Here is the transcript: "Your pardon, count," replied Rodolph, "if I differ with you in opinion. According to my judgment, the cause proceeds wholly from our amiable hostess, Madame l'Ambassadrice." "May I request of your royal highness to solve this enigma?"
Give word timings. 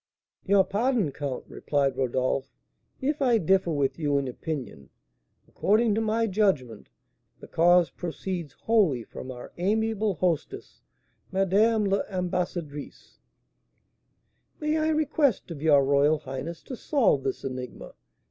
"Your 0.45 0.63
pardon, 0.63 1.11
count," 1.11 1.45
replied 1.47 1.95
Rodolph, 1.95 2.51
"if 3.01 3.21
I 3.21 3.37
differ 3.37 3.69
with 3.69 3.99
you 3.99 4.17
in 4.17 4.27
opinion. 4.27 4.89
According 5.47 5.93
to 5.93 6.01
my 6.01 6.25
judgment, 6.25 6.89
the 7.39 7.47
cause 7.47 7.91
proceeds 7.91 8.53
wholly 8.63 9.03
from 9.03 9.29
our 9.29 9.53
amiable 9.59 10.15
hostess, 10.15 10.81
Madame 11.31 11.85
l'Ambassadrice." 11.85 13.19
"May 14.59 14.75
I 14.79 14.89
request 14.89 15.51
of 15.51 15.61
your 15.61 15.85
royal 15.85 16.17
highness 16.17 16.63
to 16.63 16.75
solve 16.75 17.21
this 17.21 17.43
enigma?" 17.43 17.93